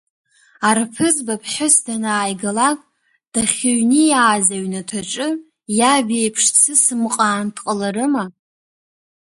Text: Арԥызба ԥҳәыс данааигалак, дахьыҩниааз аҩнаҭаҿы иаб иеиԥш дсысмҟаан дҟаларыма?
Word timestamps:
Арԥызба 0.69 1.35
ԥҳәыс 1.41 1.75
данааигалак, 1.85 2.79
дахьыҩниааз 3.33 4.47
аҩнаҭаҿы 4.55 5.27
иаб 5.77 6.07
иеиԥш 6.11 6.43
дсысмҟаан 6.53 7.47
дҟаларыма? 7.55 8.25